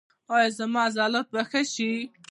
[0.33, 1.91] ایا زما عضلات به ښه شي؟